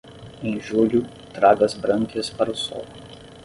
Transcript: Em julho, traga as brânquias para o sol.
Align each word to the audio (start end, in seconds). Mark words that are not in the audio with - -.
Em 0.41 0.59
julho, 0.59 1.05
traga 1.31 1.63
as 1.63 1.75
brânquias 1.75 2.27
para 2.27 2.49
o 2.49 2.55
sol. 2.55 2.85